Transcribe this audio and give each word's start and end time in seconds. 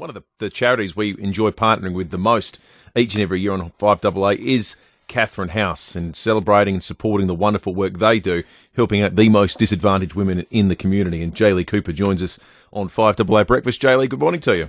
one 0.00 0.10
of 0.10 0.14
the, 0.14 0.24
the 0.38 0.50
charities 0.50 0.96
we 0.96 1.16
enjoy 1.18 1.50
partnering 1.50 1.94
with 1.94 2.10
the 2.10 2.18
most 2.18 2.58
each 2.96 3.14
and 3.14 3.22
every 3.22 3.40
year 3.40 3.52
on 3.52 3.70
5AA 3.78 4.38
is 4.38 4.76
Catherine 5.06 5.50
House 5.50 5.94
and 5.94 6.16
celebrating 6.16 6.74
and 6.74 6.84
supporting 6.84 7.26
the 7.26 7.34
wonderful 7.34 7.74
work 7.74 7.98
they 7.98 8.18
do, 8.18 8.42
helping 8.74 9.02
out 9.02 9.16
the 9.16 9.28
most 9.28 9.58
disadvantaged 9.58 10.14
women 10.14 10.46
in 10.50 10.68
the 10.68 10.76
community. 10.76 11.22
And 11.22 11.34
Jaylee 11.34 11.66
Cooper 11.66 11.92
joins 11.92 12.22
us 12.22 12.38
on 12.72 12.88
5AA 12.88 13.46
Breakfast. 13.46 13.82
Jaylee, 13.82 14.08
good 14.08 14.20
morning 14.20 14.40
to 14.40 14.56
you. 14.56 14.68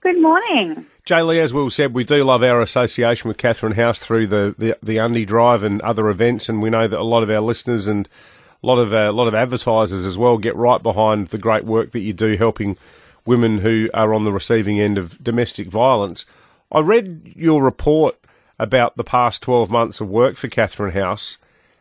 Good 0.00 0.20
morning. 0.22 0.86
Jaylee, 1.04 1.40
as 1.40 1.52
Will 1.52 1.70
said, 1.70 1.92
we 1.92 2.04
do 2.04 2.22
love 2.24 2.42
our 2.42 2.62
association 2.62 3.28
with 3.28 3.36
Catherine 3.36 3.72
House 3.72 3.98
through 3.98 4.28
the, 4.28 4.54
the, 4.56 4.78
the 4.82 4.98
Undy 4.98 5.24
Drive 5.24 5.62
and 5.62 5.82
other 5.82 6.08
events, 6.08 6.48
and 6.48 6.62
we 6.62 6.70
know 6.70 6.86
that 6.86 6.98
a 6.98 7.02
lot 7.02 7.22
of 7.22 7.30
our 7.30 7.40
listeners 7.40 7.86
and 7.86 8.08
a 8.62 8.66
lot 8.66 8.78
of 8.78 8.92
a 8.92 9.08
uh, 9.08 9.12
lot 9.12 9.28
of 9.28 9.34
advertisers 9.34 10.04
as 10.04 10.18
well 10.18 10.36
get 10.36 10.56
right 10.56 10.82
behind 10.82 11.28
the 11.28 11.38
great 11.38 11.64
work 11.64 11.92
that 11.92 12.00
you 12.00 12.12
do 12.12 12.36
helping 12.36 12.76
women 13.28 13.58
who 13.58 13.90
are 13.92 14.14
on 14.14 14.24
the 14.24 14.32
receiving 14.32 14.80
end 14.80 14.96
of 14.96 15.22
domestic 15.22 15.68
violence. 15.68 16.24
I 16.72 16.80
read 16.80 17.30
your 17.36 17.62
report 17.62 18.16
about 18.58 18.96
the 18.96 19.04
past 19.04 19.42
12 19.42 19.70
months 19.70 20.00
of 20.00 20.08
work 20.08 20.36
for 20.36 20.48
Catherine 20.48 20.94
House 20.94 21.36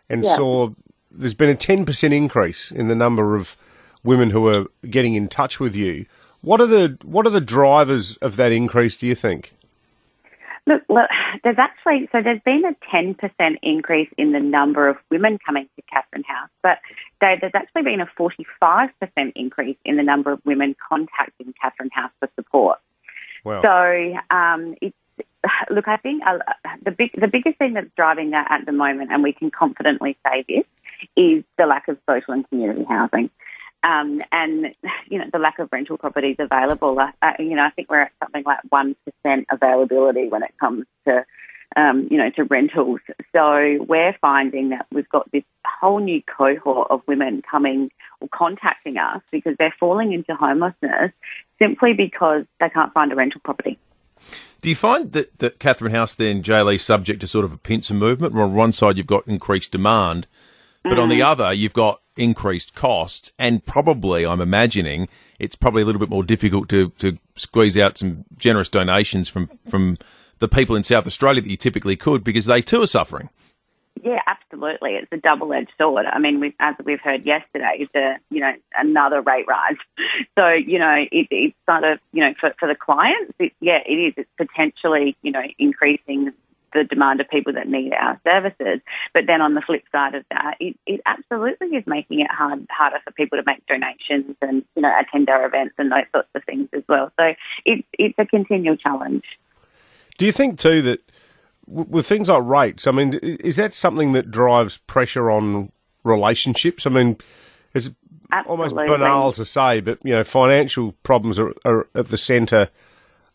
and 0.09 0.25
yeah. 0.25 0.35
saw 0.35 0.71
there's 1.09 1.33
been 1.33 1.49
a 1.49 1.55
10% 1.55 2.13
increase 2.13 2.69
in 2.69 2.89
the 2.89 2.95
number 2.95 3.33
of 3.33 3.55
women 4.03 4.31
who 4.31 4.45
are 4.47 4.65
getting 4.89 5.15
in 5.15 5.29
touch 5.29 5.57
with 5.57 5.73
you. 5.73 6.05
What 6.41 6.59
are 6.59 6.67
the 6.67 6.97
what 7.03 7.25
are 7.25 7.31
the 7.31 7.41
drivers 7.41 8.17
of 8.17 8.35
that 8.35 8.51
increase 8.51 8.97
do 8.97 9.07
you 9.07 9.15
think? 9.15 9.53
Look, 10.67 10.83
look, 10.89 11.09
there's 11.43 11.57
actually 11.57 12.09
so 12.11 12.21
there's 12.21 12.41
been 12.45 12.63
a 12.65 12.75
10% 12.93 13.57
increase 13.63 14.09
in 14.17 14.33
the 14.33 14.39
number 14.39 14.87
of 14.87 14.97
women 15.09 15.39
coming 15.43 15.67
to 15.75 15.81
Catherine 15.91 16.23
House, 16.23 16.49
but 16.61 16.79
Dave, 17.19 17.41
there's 17.41 17.55
actually 17.55 17.83
been 17.83 18.01
a 18.01 18.09
45% 18.19 18.89
increase 19.35 19.77
in 19.83 19.97
the 19.97 20.03
number 20.03 20.31
of 20.31 20.41
women 20.45 20.75
contacting 20.87 21.53
Catherine 21.59 21.89
House 21.91 22.11
for 22.19 22.29
support. 22.35 22.79
Wow. 23.43 23.61
So 23.61 24.35
um, 24.35 24.75
it's 24.81 24.95
look, 25.69 25.87
I 25.87 25.97
think 25.97 26.23
uh, 26.25 26.39
the 26.83 26.91
big 26.91 27.11
the 27.19 27.27
biggest 27.27 27.57
thing 27.57 27.73
that's 27.73 27.89
driving 27.95 28.31
that 28.31 28.47
at 28.49 28.65
the 28.65 28.71
moment, 28.71 29.11
and 29.11 29.23
we 29.23 29.33
can 29.33 29.51
confidently 29.51 30.17
say 30.25 30.45
this, 30.47 30.65
is 31.15 31.43
the 31.57 31.65
lack 31.65 31.87
of 31.87 31.97
social 32.09 32.33
and 32.33 32.47
community 32.49 32.85
housing. 32.87 33.29
Um, 33.83 34.21
and 34.31 34.75
you 35.07 35.19
know 35.19 35.25
the 35.31 35.39
lack 35.39 35.59
of 35.59 35.69
rental 35.71 35.97
properties 35.97 36.37
available. 36.39 36.99
Uh, 36.99 37.11
uh, 37.21 37.33
you 37.39 37.55
know, 37.55 37.63
I 37.63 37.69
think 37.69 37.89
we're 37.89 38.01
at 38.01 38.11
something 38.21 38.43
like 38.45 38.59
one 38.69 38.95
percent 39.05 39.47
availability 39.51 40.27
when 40.27 40.43
it 40.43 40.53
comes 40.59 40.85
to 41.07 41.25
um, 41.75 42.07
you 42.09 42.17
know 42.17 42.29
to 42.31 42.43
rentals. 42.43 42.99
So 43.33 43.85
we're 43.87 44.15
finding 44.19 44.69
that 44.69 44.87
we've 44.91 45.07
got 45.09 45.31
this 45.31 45.43
whole 45.65 45.99
new 45.99 46.21
cohort 46.23 46.89
of 46.89 47.01
women 47.07 47.43
coming 47.49 47.91
or 48.19 48.27
contacting 48.29 48.97
us 48.97 49.21
because 49.31 49.55
they're 49.59 49.75
falling 49.79 50.11
into 50.11 50.33
homelessness 50.33 51.11
simply 51.61 51.93
because 51.93 52.45
they 52.59 52.69
can't 52.69 52.93
find 52.93 53.11
a 53.11 53.15
rental 53.15 53.41
property. 53.43 53.77
Do 54.61 54.69
you 54.69 54.75
find 54.75 55.11
that, 55.11 55.37
that 55.39 55.59
Catherine 55.59 55.91
House 55.91 56.15
then, 56.15 56.41
Jaylee, 56.41 56.79
subject 56.79 57.21
to 57.21 57.27
sort 57.27 57.45
of 57.45 57.53
a 57.53 57.57
pincer 57.57 57.93
movement? 57.93 58.35
On 58.35 58.53
one 58.53 58.71
side, 58.71 58.97
you've 58.97 59.05
got 59.05 59.27
increased 59.27 59.71
demand, 59.71 60.27
but 60.83 60.93
mm. 60.93 61.03
on 61.03 61.09
the 61.09 61.19
mm. 61.19 61.25
other, 61.25 61.53
you've 61.53 61.73
got 61.73 62.01
increased 62.17 62.75
costs, 62.75 63.33
and 63.37 63.65
probably, 63.65 64.25
I'm 64.25 64.41
imagining, 64.41 65.07
it's 65.39 65.55
probably 65.55 65.81
a 65.81 65.85
little 65.85 65.99
bit 65.99 66.09
more 66.09 66.23
difficult 66.23 66.69
to, 66.69 66.89
to 66.91 67.17
squeeze 67.35 67.77
out 67.77 67.97
some 67.97 68.25
generous 68.37 68.69
donations 68.69 69.29
from, 69.29 69.49
from 69.69 69.97
the 70.39 70.47
people 70.47 70.75
in 70.75 70.83
South 70.83 71.07
Australia 71.07 71.41
that 71.41 71.49
you 71.49 71.57
typically 71.57 71.95
could 71.95 72.23
because 72.23 72.45
they 72.45 72.61
too 72.61 72.81
are 72.81 72.87
suffering. 72.87 73.29
Yeah, 74.03 74.19
absolutely. 74.27 74.91
It's 74.91 75.11
a 75.11 75.17
double-edged 75.17 75.71
sword. 75.77 76.05
I 76.05 76.19
mean, 76.19 76.39
we've, 76.39 76.53
as 76.59 76.75
we've 76.85 77.01
heard 77.03 77.25
yesterday, 77.25 77.77
it's 77.79 77.95
a 77.95 78.17
you 78.29 78.39
know 78.39 78.53
another 78.75 79.21
rate 79.21 79.45
rise. 79.47 79.77
So 80.37 80.49
you 80.49 80.77
know, 80.79 81.05
it, 81.11 81.27
it's 81.31 81.55
sort 81.67 81.83
of 81.83 81.99
you 82.11 82.23
know 82.23 82.33
for 82.39 82.53
for 82.59 82.67
the 82.67 82.75
clients, 82.75 83.33
it, 83.39 83.53
yeah, 83.59 83.79
it 83.85 83.93
is. 83.93 84.13
It's 84.17 84.29
potentially 84.37 85.17
you 85.21 85.31
know 85.31 85.41
increasing 85.57 86.31
the 86.73 86.83
demand 86.83 87.21
of 87.21 87.29
people 87.29 87.53
that 87.53 87.67
need 87.67 87.93
our 87.93 88.19
services. 88.23 88.81
But 89.13 89.23
then 89.27 89.41
on 89.41 89.53
the 89.53 89.61
flip 89.61 89.83
side 89.91 90.15
of 90.15 90.25
that, 90.31 90.55
it, 90.59 90.77
it 90.85 91.01
absolutely 91.05 91.69
is 91.69 91.83
making 91.87 92.19
it 92.21 92.31
hard 92.31 92.65
harder 92.69 92.99
for 93.03 93.11
people 93.11 93.37
to 93.37 93.43
make 93.45 93.65
donations 93.67 94.35
and 94.41 94.63
you 94.75 94.81
know 94.81 94.91
attend 94.99 95.29
our 95.29 95.45
events 95.45 95.75
and 95.77 95.91
those 95.91 96.05
sorts 96.13 96.29
of 96.35 96.43
things 96.45 96.69
as 96.73 96.83
well. 96.87 97.11
So 97.19 97.33
it's 97.65 97.87
it's 97.93 98.15
a 98.17 98.25
continual 98.25 98.77
challenge. 98.77 99.23
Do 100.17 100.25
you 100.25 100.31
think 100.31 100.57
too 100.59 100.81
that 100.81 100.99
with 101.67 102.07
things 102.07 102.29
like 102.29 102.43
rates, 102.43 102.87
I 102.87 102.91
mean, 102.91 103.13
is 103.15 103.57
that 103.57 103.73
something 103.73 104.13
that 104.13 104.31
drives 104.31 104.77
pressure 104.77 105.29
on 105.29 105.71
relationships? 106.03 106.85
I 106.85 106.89
mean, 106.89 107.17
it's 107.73 107.91
Absolutely. 108.31 108.49
almost 108.49 108.75
banal 108.75 109.31
to 109.33 109.45
say, 109.45 109.79
but 109.81 109.99
you 110.03 110.13
know, 110.13 110.23
financial 110.23 110.93
problems 111.03 111.39
are, 111.39 111.53
are 111.65 111.87
at 111.93 112.09
the 112.09 112.17
centre 112.17 112.69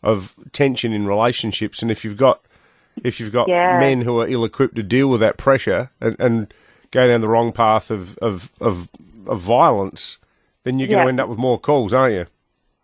of 0.01 0.35
tension 0.51 0.93
in 0.93 1.07
relationships, 1.07 1.81
and 1.81 1.89
if 1.89 2.03
you've 2.03 2.17
got 2.17 2.43
if 3.03 3.19
you've 3.19 3.31
got 3.31 3.47
yeah. 3.47 3.79
men 3.79 4.01
who 4.01 4.19
are 4.19 4.27
ill-equipped 4.27 4.75
to 4.75 4.83
deal 4.83 5.07
with 5.07 5.21
that 5.21 5.37
pressure 5.37 5.91
and, 5.99 6.15
and 6.19 6.53
go 6.91 7.07
down 7.07 7.21
the 7.21 7.27
wrong 7.27 7.51
path 7.51 7.89
of 7.89 8.17
of, 8.19 8.51
of, 8.59 8.89
of 9.25 9.39
violence, 9.39 10.17
then 10.63 10.79
you're 10.79 10.89
yeah. 10.89 10.95
going 10.95 11.05
to 11.05 11.09
end 11.09 11.19
up 11.19 11.29
with 11.29 11.37
more 11.37 11.59
calls, 11.59 11.93
aren't 11.93 12.13
you? 12.13 12.25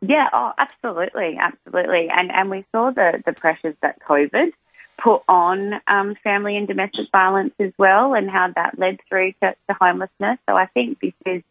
Yeah, 0.01 0.29
oh, 0.31 0.53
absolutely, 0.57 1.37
absolutely, 1.37 2.09
and 2.09 2.31
and 2.31 2.49
we 2.49 2.65
saw 2.71 2.91
the 2.91 3.21
the 3.25 3.33
pressures 3.33 3.75
that 3.81 3.99
COVID 4.01 4.53
put 4.97 5.23
on 5.27 5.79
um, 5.87 6.15
family 6.23 6.57
and 6.57 6.67
domestic 6.67 7.07
violence 7.11 7.53
as 7.59 7.73
well, 7.77 8.13
and 8.13 8.29
how 8.29 8.51
that 8.55 8.79
led 8.79 8.99
through 9.07 9.31
to, 9.43 9.55
to 9.67 9.75
homelessness. 9.79 10.39
So 10.47 10.55
I 10.55 10.67
think 10.67 10.99
this 10.99 11.13
is 11.25 11.43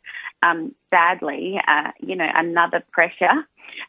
um, 0.43 0.75
sadly, 0.91 1.61
uh, 1.67 1.91
you 2.01 2.17
know, 2.17 2.29
another 2.33 2.83
pressure 2.93 3.47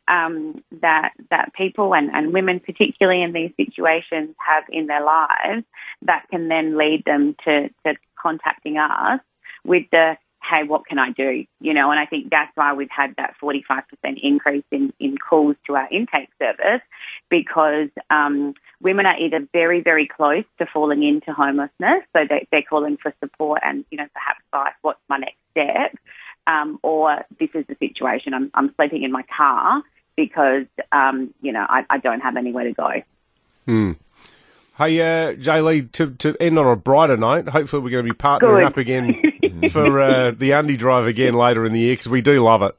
um, 0.07 0.63
that 0.81 1.11
that 1.29 1.53
people 1.53 1.93
and, 1.93 2.09
and 2.13 2.33
women, 2.33 2.59
particularly 2.59 3.21
in 3.21 3.33
these 3.33 3.51
situations, 3.57 4.35
have 4.37 4.63
in 4.69 4.87
their 4.87 5.03
lives 5.03 5.65
that 6.03 6.25
can 6.29 6.47
then 6.47 6.77
lead 6.77 7.03
them 7.05 7.35
to, 7.45 7.69
to 7.85 7.95
contacting 8.21 8.77
us 8.77 9.19
with 9.63 9.83
the 9.91 10.17
hey, 10.49 10.63
what 10.63 10.85
can 10.85 10.97
I 10.97 11.11
do? 11.11 11.45
You 11.59 11.73
know, 11.73 11.91
and 11.91 11.99
I 11.99 12.05
think 12.05 12.29
that's 12.29 12.51
why 12.55 12.73
we've 12.73 12.89
had 12.89 13.15
that 13.17 13.35
45% 13.41 13.83
increase 14.21 14.63
in, 14.71 14.93
in 14.99 15.17
calls 15.17 15.55
to 15.67 15.75
our 15.75 15.87
intake 15.91 16.29
service 16.39 16.81
because 17.29 17.89
um, 18.09 18.53
women 18.81 19.05
are 19.05 19.17
either 19.17 19.47
very, 19.51 19.81
very 19.81 20.07
close 20.07 20.45
to 20.57 20.65
falling 20.65 21.03
into 21.03 21.33
homelessness, 21.33 22.03
so 22.15 22.21
they, 22.27 22.47
they're 22.51 22.63
calling 22.63 22.97
for 22.97 23.13
support 23.19 23.61
and, 23.63 23.85
you 23.91 23.97
know, 23.97 24.07
perhaps 24.13 24.39
advice, 24.53 24.73
what's 24.81 25.01
my 25.09 25.17
next 25.17 25.37
step? 25.51 25.98
Um, 26.49 26.79
or 26.81 27.25
this 27.39 27.49
is 27.53 27.65
the 27.67 27.75
situation, 27.79 28.33
I'm, 28.33 28.49
I'm 28.55 28.73
sleeping 28.75 29.03
in 29.03 29.11
my 29.11 29.23
car 29.35 29.83
because, 30.15 30.65
um, 30.91 31.31
you 31.41 31.51
know, 31.51 31.63
I, 31.67 31.85
I, 31.89 31.99
don't 31.99 32.21
have 32.21 32.37
anywhere 32.37 32.63
to 32.63 32.73
go. 32.73 32.89
Hmm. 33.65 33.91
Hey, 34.75 34.99
uh, 34.99 35.35
Jaylee, 35.35 35.91
to, 35.91 36.11
to 36.15 36.35
end 36.39 36.57
on 36.57 36.65
a 36.65 36.75
brighter 36.75 37.17
note, 37.17 37.49
hopefully 37.49 37.83
we're 37.83 37.91
going 37.91 38.05
to 38.07 38.13
be 38.13 38.17
partnering 38.17 38.61
Good. 38.61 38.63
up 38.63 38.77
again 38.77 39.69
for 39.71 40.01
uh, 40.01 40.31
the 40.31 40.53
Undy 40.53 40.75
Drive 40.75 41.05
again 41.05 41.35
later 41.35 41.65
in 41.65 41.73
the 41.73 41.81
year 41.81 41.93
because 41.93 42.09
we 42.09 42.21
do 42.23 42.41
love 42.41 42.63
it. 42.63 42.75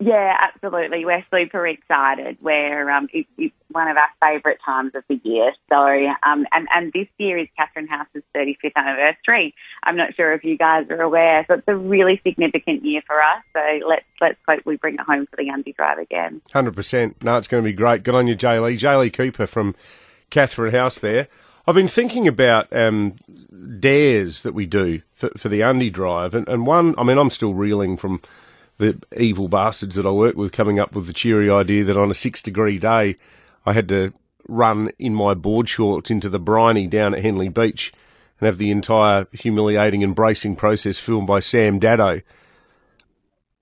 Yeah, 0.00 0.36
absolutely. 0.40 1.04
We're 1.04 1.24
super 1.32 1.66
excited. 1.66 2.38
We're 2.40 2.88
um, 2.88 3.08
it, 3.12 3.26
it's 3.36 3.54
one 3.72 3.88
of 3.88 3.96
our 3.96 4.08
favourite 4.22 4.58
times 4.64 4.92
of 4.94 5.02
the 5.08 5.20
year. 5.24 5.52
So, 5.68 5.76
um, 5.76 6.46
and 6.52 6.68
and 6.72 6.92
this 6.92 7.08
year 7.18 7.36
is 7.36 7.48
Catherine 7.56 7.88
House's 7.88 8.22
35th 8.34 8.76
anniversary. 8.76 9.54
I'm 9.82 9.96
not 9.96 10.14
sure 10.14 10.32
if 10.34 10.44
you 10.44 10.56
guys 10.56 10.86
are 10.90 11.02
aware, 11.02 11.44
so 11.48 11.54
it's 11.54 11.66
a 11.66 11.74
really 11.74 12.20
significant 12.24 12.84
year 12.84 13.02
for 13.06 13.20
us. 13.20 13.42
So 13.52 13.88
let's 13.88 14.04
let's 14.20 14.38
hope 14.48 14.64
we 14.64 14.76
bring 14.76 14.94
it 14.94 15.00
home 15.00 15.26
for 15.26 15.36
the 15.36 15.50
Undy 15.50 15.72
Drive 15.72 15.98
again. 15.98 16.42
Hundred 16.52 16.76
percent. 16.76 17.22
No, 17.24 17.36
it's 17.36 17.48
going 17.48 17.64
to 17.64 17.68
be 17.68 17.72
great. 17.72 18.04
Good 18.04 18.14
on 18.14 18.28
you, 18.28 18.36
Jaylee. 18.36 18.78
Jaylee 18.78 19.12
Cooper 19.12 19.48
from 19.48 19.74
Catherine 20.30 20.72
House. 20.72 20.98
There. 20.98 21.26
I've 21.66 21.74
been 21.74 21.88
thinking 21.88 22.28
about 22.28 22.72
um, 22.72 23.16
dares 23.80 24.42
that 24.42 24.54
we 24.54 24.64
do 24.64 25.02
for, 25.14 25.28
for 25.36 25.48
the 25.48 25.64
Undy 25.64 25.90
Drive, 25.90 26.34
and, 26.34 26.48
and 26.48 26.66
one. 26.66 26.94
I 26.96 27.02
mean, 27.02 27.18
I'm 27.18 27.30
still 27.30 27.52
reeling 27.52 27.96
from 27.96 28.22
the 28.78 29.00
evil 29.16 29.48
bastards 29.48 29.96
that 29.96 30.06
I 30.06 30.10
work 30.10 30.36
with 30.36 30.52
coming 30.52 30.78
up 30.78 30.94
with 30.94 31.06
the 31.06 31.12
cheery 31.12 31.50
idea 31.50 31.84
that 31.84 31.96
on 31.96 32.10
a 32.10 32.14
six 32.14 32.40
degree 32.40 32.78
day, 32.78 33.16
I 33.66 33.72
had 33.72 33.88
to 33.88 34.12
run 34.48 34.90
in 34.98 35.14
my 35.14 35.34
board 35.34 35.68
shorts 35.68 36.10
into 36.10 36.28
the 36.28 36.38
briny 36.38 36.86
down 36.86 37.14
at 37.14 37.22
Henley 37.22 37.48
Beach 37.48 37.92
and 38.40 38.46
have 38.46 38.58
the 38.58 38.70
entire 38.70 39.26
humiliating 39.32 40.02
and 40.02 40.14
bracing 40.14 40.56
process 40.56 40.96
filmed 40.96 41.26
by 41.26 41.40
Sam 41.40 41.78
Daddo. 41.78 42.22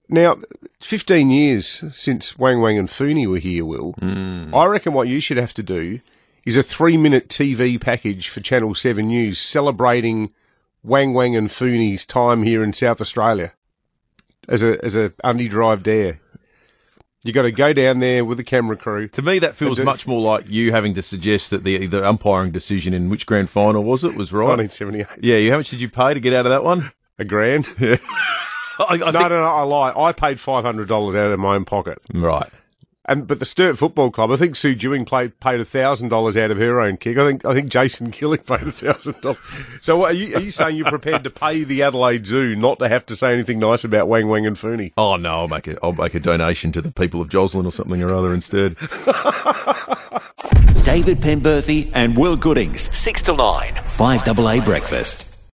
Now, 0.09 0.37
15 0.81 1.31
years 1.31 1.83
since 1.93 2.39
Wang 2.39 2.61
Wang 2.61 2.79
and 2.79 2.89
Funi 2.89 3.27
were 3.27 3.39
here, 3.39 3.65
Will. 3.65 3.95
Mm. 3.95 4.55
I 4.55 4.67
reckon 4.67 4.93
what 4.93 5.09
you 5.09 5.19
should 5.19 5.39
have 5.39 5.55
to 5.55 5.62
do 5.62 6.01
is 6.45 6.57
a 6.57 6.62
three 6.62 6.97
minute 6.97 7.29
TV 7.29 7.81
package 7.81 8.29
for 8.29 8.41
Channel 8.41 8.75
7 8.75 9.09
News 9.09 9.41
celebrating 9.41 10.33
Wang 10.85 11.12
Wang 11.12 11.35
and 11.35 11.49
Funi's 11.49 12.07
time 12.07 12.45
here 12.45 12.62
in 12.62 12.73
South 12.73 13.01
Australia 13.01 13.53
as 14.49 14.63
a 14.63 14.83
as 14.85 14.97
a 14.97 15.13
Drive 15.49 15.83
dare. 15.83 16.21
You 17.25 17.33
got 17.33 17.43
to 17.43 17.51
go 17.51 17.73
down 17.73 17.99
there 17.99 18.25
with 18.25 18.39
the 18.39 18.45
camera 18.45 18.77
crew. 18.77 19.09
To 19.09 19.23
me, 19.23 19.41
that 19.41 19.57
feels 19.57 19.81
much 19.81 20.07
more 20.07 20.21
like 20.21 20.49
you 20.49 20.71
having 20.71 20.95
to 20.95 21.03
suggest 21.03 21.51
that 21.51 21.65
the 21.65 21.87
the 21.87 22.07
umpiring 22.07 22.53
decision 22.53 22.95
in 22.95 23.09
which 23.11 23.27
grand 23.27 23.51
final 23.51 23.83
was 23.83 24.05
it 24.05 24.15
was 24.15 24.33
right. 24.33 24.57
1978. 24.59 25.25
Yeah, 25.25 25.51
how 25.51 25.57
much 25.57 25.71
did 25.71 25.81
you 25.81 25.89
pay 25.89 26.15
to 26.15 26.21
get 26.21 26.33
out 26.33 26.47
of 26.47 26.51
that 26.51 26.63
one? 26.63 26.93
A 27.19 27.25
grand. 27.25 27.69
Yeah. 27.81 27.97
I, 28.79 28.85
I 28.93 28.97
no, 28.97 29.05
think... 29.05 29.15
no, 29.15 29.29
no, 29.29 29.45
I 29.45 29.63
lie. 29.63 29.93
I 29.97 30.13
paid 30.13 30.39
five 30.39 30.65
hundred 30.65 30.89
dollars 30.89 31.15
out 31.15 31.33
of 31.33 31.41
my 31.41 31.55
own 31.55 31.65
pocket. 31.65 31.99
Right. 32.13 32.51
And 33.08 33.26
but 33.26 33.38
the 33.38 33.44
Sturt 33.44 33.79
Football 33.79 34.11
Club, 34.11 34.32
I 34.32 34.37
think 34.37 34.56
Sue 34.56 34.75
Dewing 34.75 35.05
played, 35.05 35.38
paid 35.38 35.64
thousand 35.67 36.08
dollars 36.08 36.37
out 36.37 36.50
of 36.50 36.58
her 36.58 36.81
own 36.81 36.97
kick. 36.97 37.17
I 37.17 37.26
think 37.26 37.44
I 37.44 37.55
think 37.55 37.70
Jason 37.70 38.11
Killing 38.11 38.41
paid 38.47 38.75
thousand 38.75 39.20
dollars. 39.20 39.38
So 39.81 40.05
are 40.05 40.12
you 40.12 40.35
are 40.37 40.41
you 40.41 40.50
saying 40.50 40.76
you're 40.76 40.91
prepared 40.91 41.23
to 41.25 41.31
pay 41.31 41.62
the 41.62 41.82
Adelaide 41.82 42.26
Zoo 42.26 42.56
not 42.56 42.81
to 42.81 42.88
have 42.88 43.06
to 43.06 43.17
say 43.17 43.32
anything 43.32 43.61
nice 43.61 43.85
about 43.85 44.08
Wang 44.08 44.29
Wang 44.29 44.44
and 44.44 44.56
Funi? 44.56 44.93
Oh 44.97 45.17
no, 45.17 45.31
I'll 45.31 45.49
make 45.49 45.69
a 45.69 45.79
I'll 45.82 45.93
make 45.93 46.14
a 46.14 46.20
donation 46.20 46.73
to 46.73 46.82
the 46.82 46.91
people 46.91 47.20
of 47.20 47.29
Joslin 47.29 47.64
or 47.64 47.73
something 47.73 48.03
or 48.03 48.12
other 48.12 48.35
instead. 48.35 48.76
David 50.82 51.19
Penberthy 51.19 51.91
and 51.94 52.17
Will 52.17 52.37
Goodings, 52.37 52.97
6 52.97 53.23
to 53.23 53.35
9, 53.35 53.73
5AA 53.75 54.64
Breakfast. 54.64 55.36